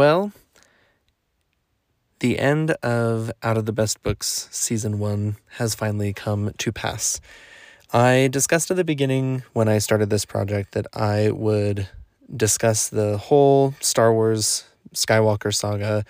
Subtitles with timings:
[0.00, 0.32] Well,
[2.20, 7.20] the end of Out of the Best Books season one has finally come to pass.
[7.92, 11.86] I discussed at the beginning when I started this project that I would
[12.34, 14.64] discuss the whole Star Wars
[14.94, 16.06] Skywalker saga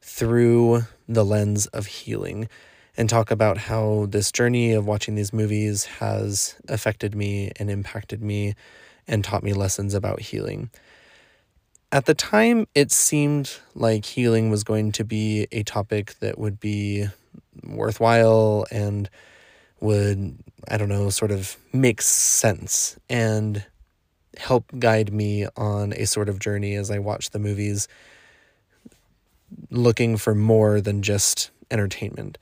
[0.00, 2.48] through the lens of healing
[2.96, 8.22] and talk about how this journey of watching these movies has affected me and impacted
[8.22, 8.54] me
[9.08, 10.70] and taught me lessons about healing.
[11.92, 16.58] At the time, it seemed like healing was going to be a topic that would
[16.58, 17.06] be
[17.64, 19.08] worthwhile and
[19.80, 20.36] would,
[20.68, 23.64] I don't know, sort of make sense and
[24.36, 27.86] help guide me on a sort of journey as I watch the movies,
[29.70, 32.36] looking for more than just entertainment.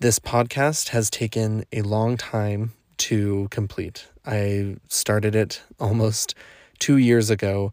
[0.00, 4.06] This podcast has taken a long time to complete.
[4.26, 6.34] I started it almost
[6.78, 7.72] two years ago,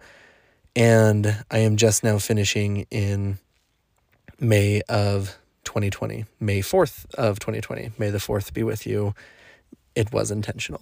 [0.76, 3.40] and I am just now finishing in
[4.40, 7.92] May of 2020, May 4th of 2020.
[7.98, 9.14] May the 4th be with you.
[9.96, 10.82] It was intentional.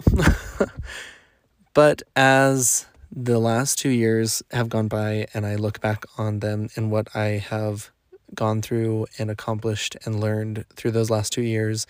[1.73, 6.69] but as the last two years have gone by and I look back on them
[6.75, 7.91] and what I have
[8.33, 11.85] gone through and accomplished and learned through those last two years,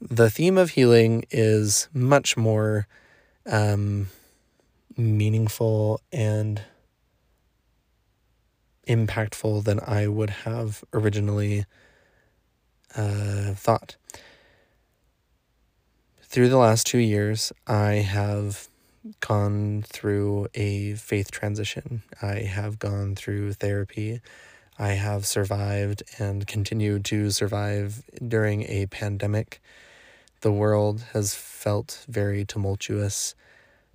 [0.00, 2.86] the theme of healing is much more
[3.46, 4.08] um,
[4.96, 6.62] meaningful and
[8.86, 11.64] impactful than I would have originally
[12.94, 13.96] uh, thought.
[16.22, 18.68] Through the last two years, I have
[19.20, 22.02] gone through a faith transition.
[22.20, 24.20] I have gone through therapy.
[24.78, 29.60] I have survived and continue to survive during a pandemic.
[30.42, 33.34] The world has felt very tumultuous,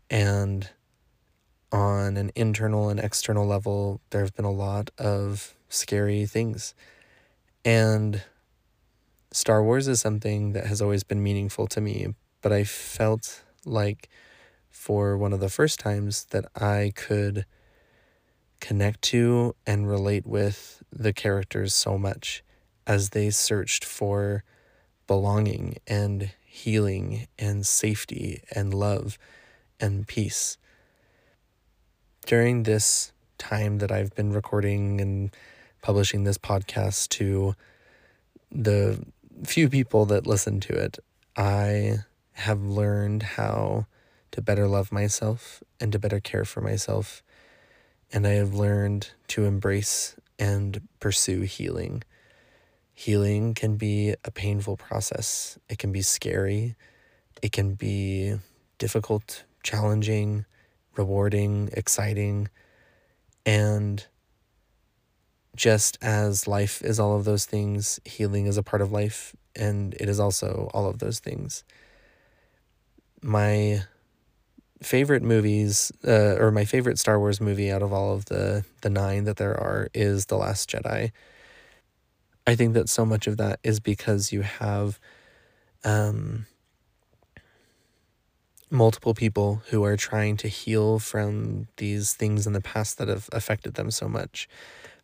[0.10, 0.70] and
[1.72, 6.74] on an internal and external level, there have been a lot of scary things.
[7.64, 8.24] And
[9.32, 14.10] Star Wars is something that has always been meaningful to me, but I felt like
[14.70, 17.46] for one of the first times that I could
[18.60, 22.44] connect to and relate with the characters so much
[22.86, 24.44] as they searched for
[25.12, 29.18] belonging and healing and safety and love
[29.78, 30.58] and peace.
[32.26, 35.36] During this time that I've been recording and
[35.82, 37.56] publishing this podcast to
[38.50, 39.04] the
[39.44, 40.98] few people that listen to it,
[41.36, 43.88] I have learned how
[44.32, 47.22] to better love myself and to better care for myself
[48.14, 52.04] and I have learned to embrace and pursue healing.
[53.02, 56.76] Healing can be a painful process, it can be scary,
[57.42, 58.36] it can be
[58.78, 60.46] difficult, challenging,
[60.96, 62.50] rewarding, exciting,
[63.44, 64.06] and
[65.56, 69.96] just as life is all of those things, healing is a part of life, and
[69.96, 71.64] it is also all of those things.
[73.24, 73.82] My
[74.84, 78.92] favorite movies, uh, or my favorite Star Wars movie out of all of the the
[78.92, 81.12] nine that there are, is The Last Jedi.
[82.48, 85.00] I think that so much of that is because you have
[85.84, 86.46] um,
[88.70, 93.30] multiple people who are trying to heal from these things in the past that have
[93.32, 94.48] affected them so much.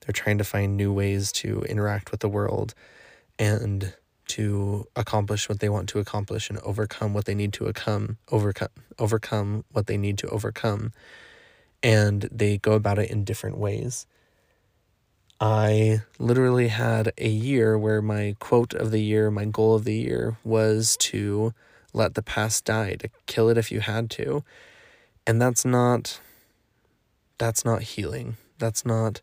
[0.02, 2.74] They're trying to find new ways to interact with the world
[3.38, 3.94] and
[4.30, 8.70] to accomplish what they want to accomplish and overcome what they need to overcome overcome
[9.00, 10.92] overcome what they need to overcome
[11.82, 14.06] and they go about it in different ways
[15.40, 19.96] i literally had a year where my quote of the year my goal of the
[19.96, 21.54] year was to
[21.98, 24.44] let the past die to kill it if you had to.
[25.26, 26.22] And that's not
[27.38, 28.38] that's not healing.
[28.58, 29.22] That's not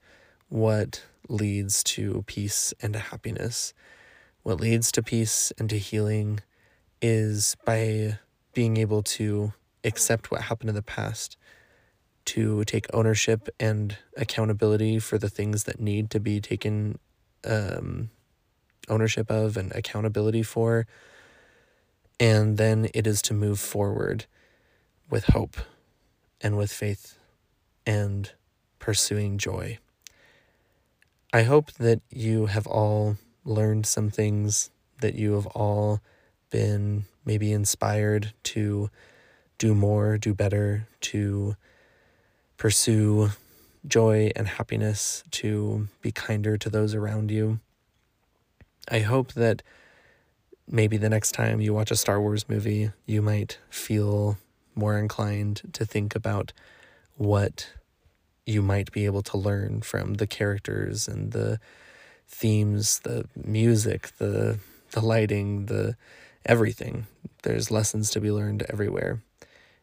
[0.49, 3.73] what leads to peace and to happiness.
[4.43, 6.41] What leads to peace and to healing
[7.01, 8.19] is by
[8.53, 9.53] being able to
[9.83, 11.37] accept what happened in the past,
[12.27, 16.99] to take ownership and accountability for the things that need to be taken
[17.45, 18.11] um,
[18.89, 20.87] ownership of and accountability for.
[22.19, 24.27] And then it is to move forward
[25.11, 25.57] with hope
[26.41, 27.19] and with faith
[27.87, 28.31] and
[28.79, 29.79] pursuing joy.
[31.33, 36.01] I hope that you have all learned some things that you have all
[36.51, 38.91] been maybe inspired to
[39.59, 41.57] do more, do better, to
[42.57, 43.31] pursue
[43.87, 47.61] joy and happiness, to be kinder to those around you.
[48.89, 49.63] I hope that
[50.67, 54.39] maybe the next time you watch a Star Wars movie, you might feel
[54.75, 56.53] more inclined to think about
[57.17, 57.71] what
[58.47, 61.59] you might be able to learn from the characters and the
[62.27, 64.59] themes, the music, the
[64.91, 65.97] the lighting, the
[66.47, 67.07] everything.
[67.43, 69.23] There's lessons to be learned everywhere.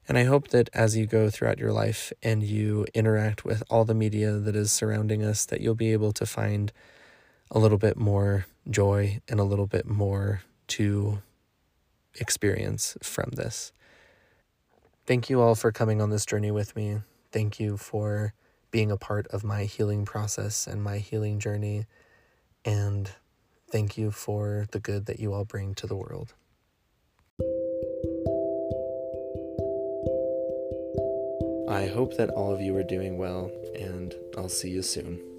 [0.08, 3.86] And I hope that as you go throughout your life and you interact with all
[3.86, 6.72] the media that is surrounding us, that you'll be able to find
[7.50, 11.20] a little bit more joy and a little bit more to
[12.20, 13.72] experience from this.
[15.06, 17.00] Thank you all for coming on this journey with me.
[17.32, 18.34] Thank you for
[18.70, 21.86] being a part of my healing process and my healing journey.
[22.64, 23.12] And
[23.70, 26.34] thank you for the good that you all bring to the world.
[31.72, 35.31] I hope that all of you are doing well, and I'll see you soon.